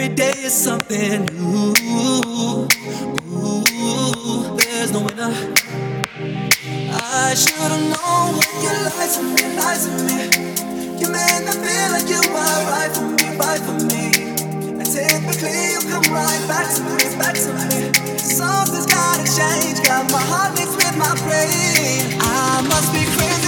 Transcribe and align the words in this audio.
Every 0.00 0.14
day 0.14 0.32
is 0.48 0.54
something 0.54 1.26
new. 1.26 1.74
Ooh, 3.36 3.56
there's 4.56 4.92
no 4.92 5.00
winner. 5.04 5.28
I 6.88 7.34
should've 7.36 7.84
known 7.92 8.40
when 8.40 8.48
you 8.64 8.72
lied 8.80 9.12
to 9.12 9.22
me, 9.28 9.44
lied 9.60 9.80
to 9.84 9.90
me. 10.08 10.18
You 10.96 11.06
made 11.12 11.44
me 11.44 11.52
feel 11.52 11.88
like 11.92 12.08
you 12.08 12.22
were 12.32 12.60
right 12.72 12.90
for 12.96 13.12
me, 13.12 13.36
right 13.36 13.60
for 13.60 13.76
me. 13.92 14.08
And 14.80 14.88
typically 14.88 15.76
you 15.76 15.80
come 15.92 16.08
right 16.08 16.48
back 16.48 16.72
to 16.76 16.80
me, 16.80 17.04
back 17.18 17.34
to 17.34 17.52
me. 17.68 17.92
Something's 18.16 18.86
gotta 18.86 19.28
change, 19.28 19.84
got 19.86 20.10
my 20.10 20.22
heart 20.32 20.54
mixed 20.54 20.76
with 20.76 20.96
my 20.96 21.12
brain. 21.28 22.16
I 22.22 22.64
must 22.70 22.90
be 22.94 23.04
crazy. 23.04 23.39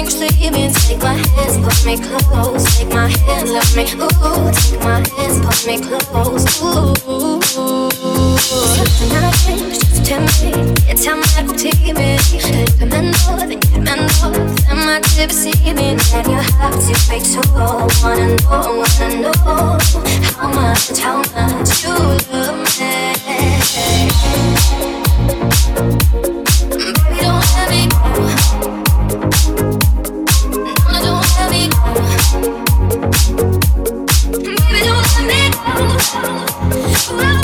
Drink, 0.00 0.12
sleeping. 0.12 0.72
Take 0.72 1.02
my 1.02 1.12
hands, 1.12 1.58
push 1.58 1.84
me 1.84 1.98
close. 1.98 2.64
Take 2.78 2.88
my 2.88 3.08
hands, 3.08 3.50
love 3.50 3.76
me. 3.76 3.82
Ooh, 3.82 4.50
take 4.50 4.80
my 4.80 5.04
hands, 5.18 5.44
push 5.44 5.66
me 5.66 5.78
close. 5.78 6.62
Ooh, 6.62 6.94
something 8.72 9.12
I 9.12 9.30
changed 9.44 9.80
just 9.80 10.04
to 10.06 10.20
me. 10.20 10.72
It's 10.88 11.04
go 11.04 11.52
team 11.54 11.98
it. 11.98 12.20
Tremendo, 12.78 13.36
the 13.46 13.56
tremendo. 13.68 14.28
Am 14.70 14.88
I 14.88 15.00
to 15.00 15.34
see 15.34 15.52
me? 15.74 15.96
That 15.96 16.26
you 16.26 16.40
have 16.56 16.76
to 16.80 16.94
fake 17.04 17.26
so. 17.26 17.42
Wanna 18.02 18.26
know, 18.36 18.80
wanna 18.80 19.08
know 19.20 19.34
how 20.38 20.48
much, 20.48 20.98
how 20.98 21.18
much 21.18 21.84
you 21.84 21.92
love 22.32 22.56
me. 22.80 23.00
Someone 36.10 37.39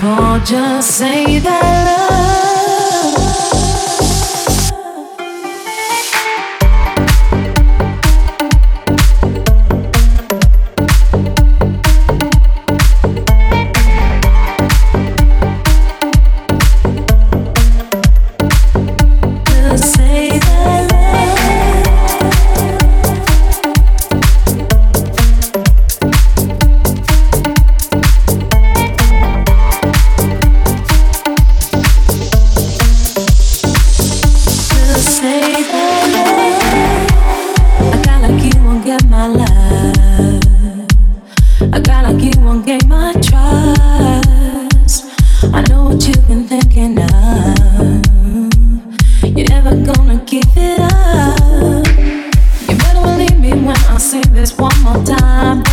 people 0.00 0.40
just 0.46 0.96
say 0.96 1.38
that 1.40 1.99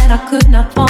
I 0.09 0.17
could 0.29 0.49
not 0.49 0.73
fall. 0.73 0.86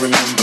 remember. 0.00 0.37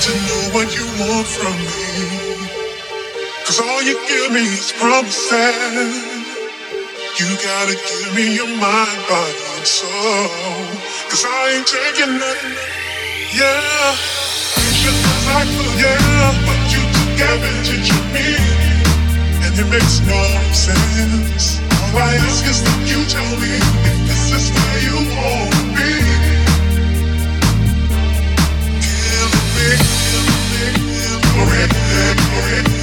To 0.00 0.12
know 0.28 0.42
what 0.54 0.68
you 0.76 0.86
want 1.00 1.26
from 1.26 1.56
me. 1.58 2.48
Cause 3.46 3.60
all 3.60 3.82
you 3.82 3.96
give 4.08 4.32
me 4.32 4.42
is 4.42 4.72
promises. 4.72 6.26
You 7.18 7.28
gotta 7.42 7.74
give 7.74 8.14
me 8.16 8.36
your 8.36 8.48
mind, 8.48 9.00
body, 9.08 9.42
and 9.56 9.66
soul. 9.66 10.66
Cause 11.10 11.24
I 11.26 11.56
ain't 11.56 11.66
taking 11.66 12.18
nothing. 12.18 12.56
Yeah. 13.34 13.96
Patient 14.56 14.98
as 15.14 15.26
I 15.38 15.42
could, 15.54 15.74
yeah. 15.80 16.46
But 16.46 16.62
you 16.74 16.82
took 16.96 17.20
advantage 17.32 17.90
of 17.90 18.04
me. 18.14 18.30
And 19.46 19.54
it 19.58 19.68
makes 19.70 20.00
no 20.00 20.22
sense. 20.54 21.60
All 21.82 21.98
I 21.98 22.14
ask 22.16 22.44
is 22.46 22.62
that 22.64 22.80
you 22.90 23.00
tell 23.10 23.34
me 23.42 23.52
if 23.90 23.98
this 24.08 24.32
is 24.38 24.46
where 24.54 24.80
you 24.86 24.96
want 25.16 25.57
killing 31.38 31.50
me, 31.50 31.66
killing 32.48 32.72
me, 32.72 32.77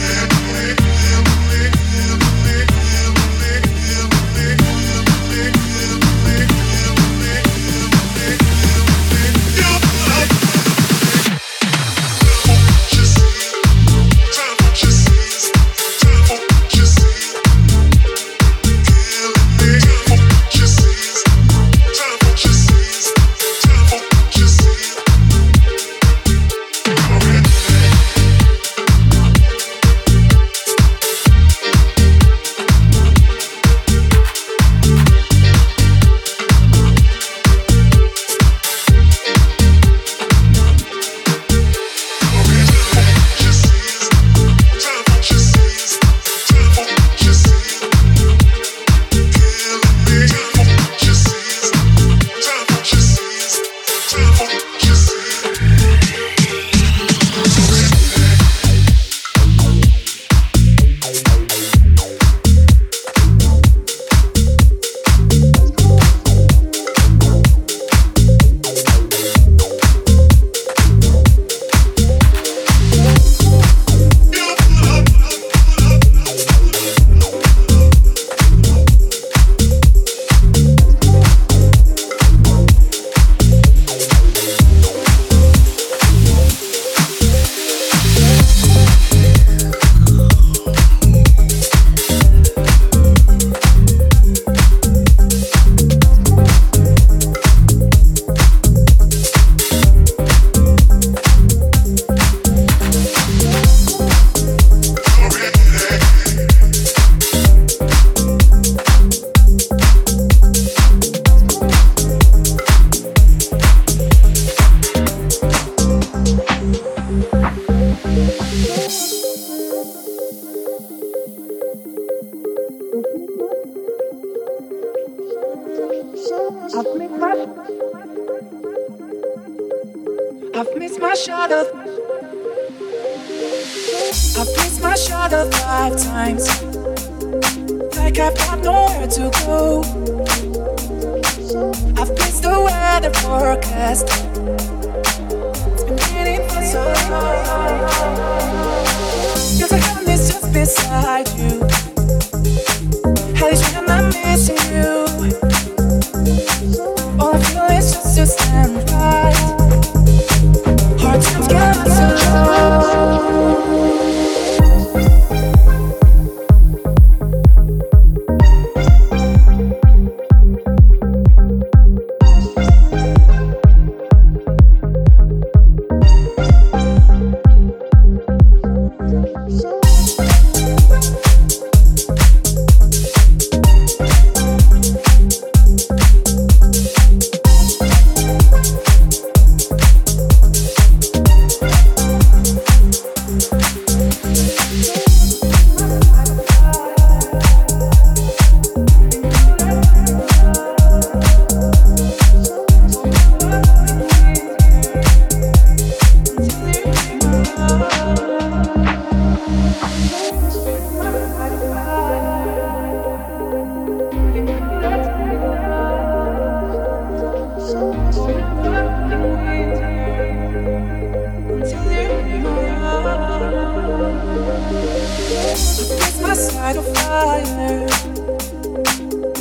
like 226.65 226.77
a 226.77 226.81
fire. 226.81 227.87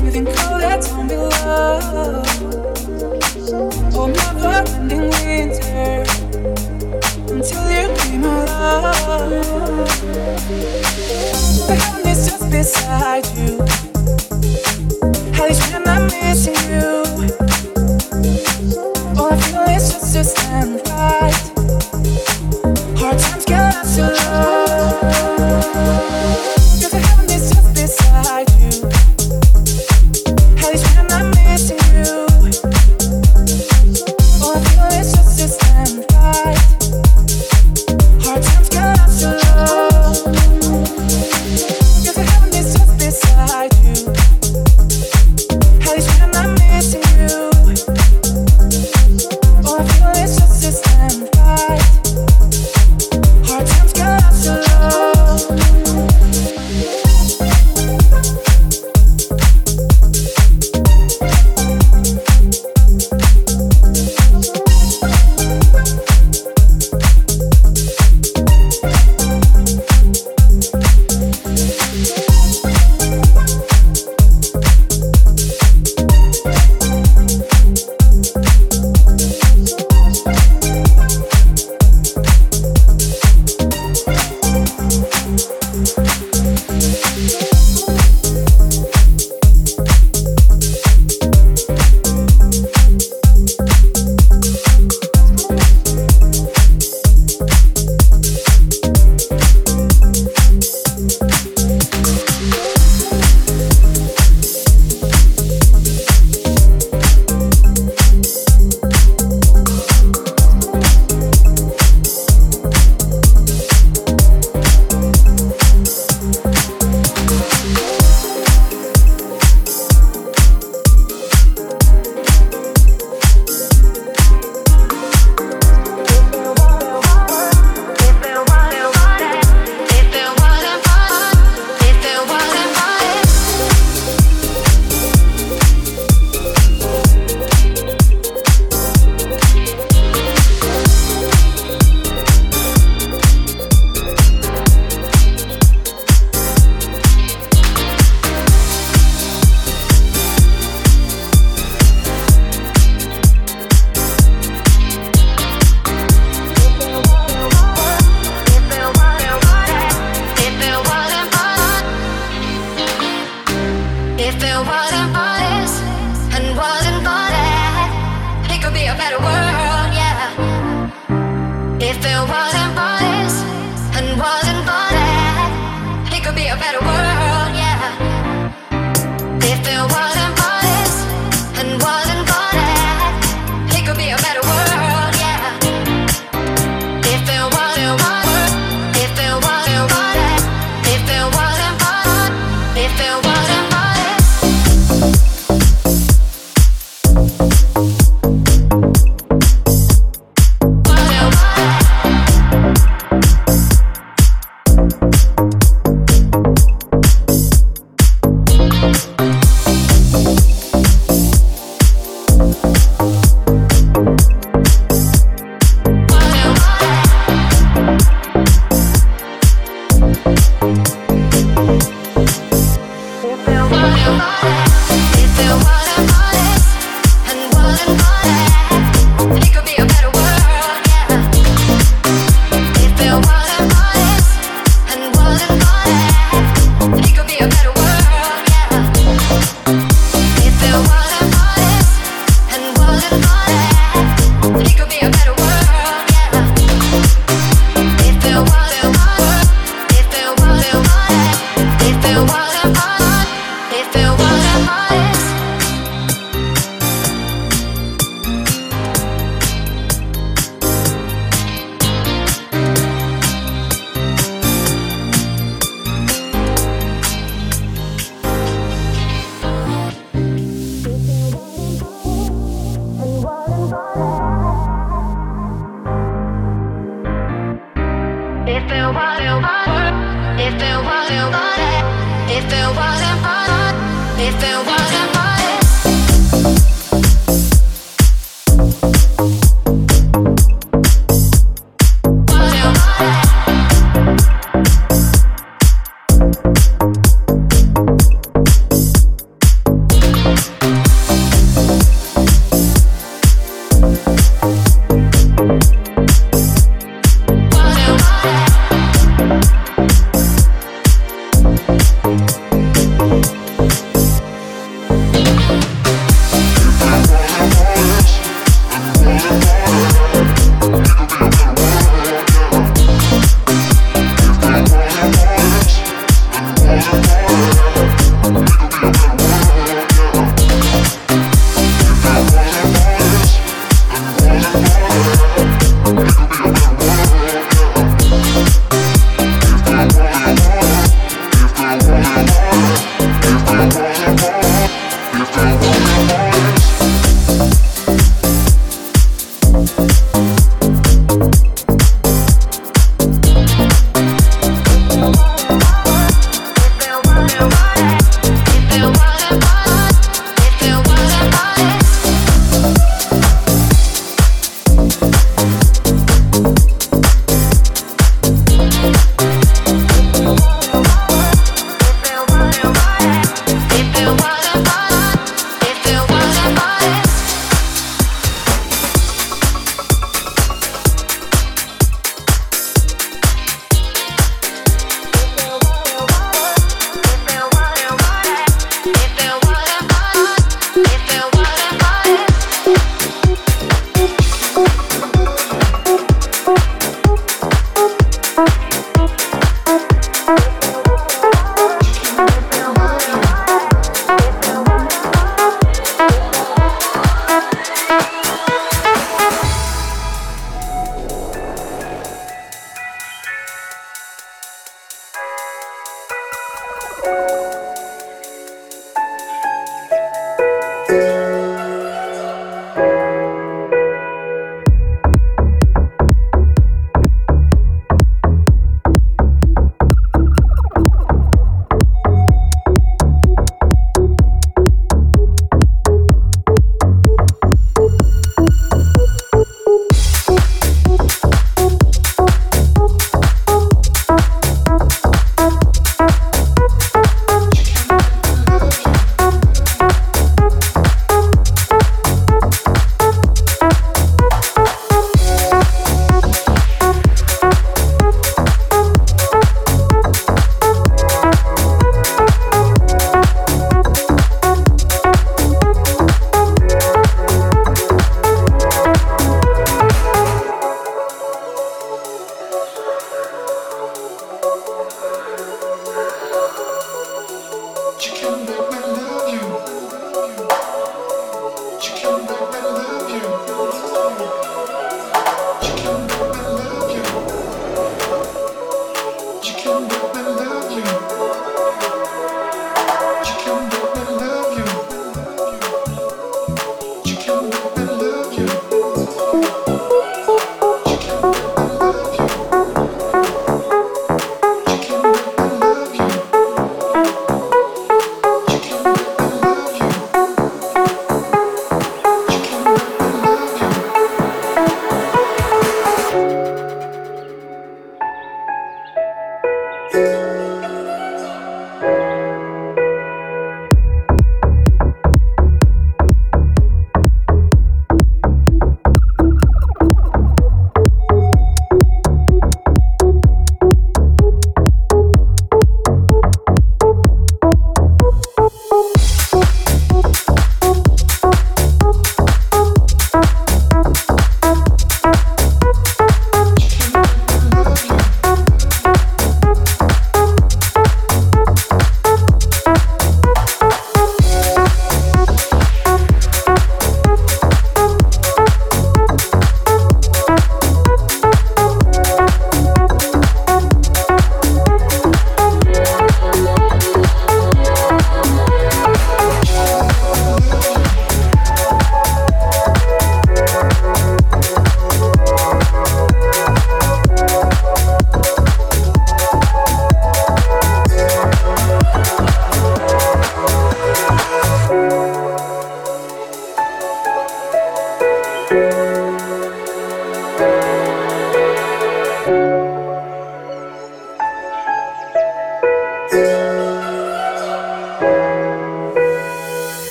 Breathing 0.00 0.24
cold, 0.24 0.62
that 0.62 0.80
don't 0.80 1.06
be 1.06 1.16
love. 1.16 2.24
Oh, 3.94 4.06
never 4.06 4.64
ending 4.72 5.10
winter 5.20 6.04
until 7.30 7.64
you 7.76 7.94
came 7.98 8.24
along. 8.24 9.30
The 11.68 11.74
hand 11.78 12.06
is 12.06 12.26
just 12.26 12.50
beside 12.50 13.26
you. 13.36 13.89